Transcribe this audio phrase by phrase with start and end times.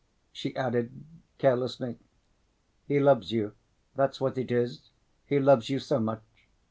[0.31, 1.03] she added
[1.37, 1.99] carelessly.
[2.87, 3.53] "He loves you,
[3.95, 4.89] that's what it is:
[5.27, 6.23] he loves you so much.